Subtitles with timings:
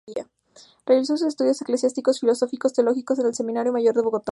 [0.87, 4.19] Realizó sus estudios eclesiásticos, filosóficos y teológicos en el Seminario Mayor de Bogotá.